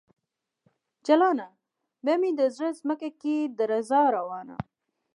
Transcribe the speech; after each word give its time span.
جلانه! 1.05 1.47
بیا 2.05 2.15
مې 2.21 2.29
د 2.39 2.41
زړه 2.55 2.69
ځمکه 2.79 3.09
کې 3.21 3.35
درزا 3.57 4.01
روانه 4.17 4.57